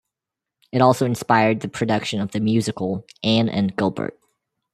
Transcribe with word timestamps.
It 0.71 0.81
also 0.81 1.05
inspired 1.05 1.59
the 1.59 1.67
production 1.67 2.21
of 2.21 2.31
the 2.31 2.39
musical, 2.39 3.05
Anne 3.21 3.47
and 3.47 3.75
Gilbert. 3.75 4.19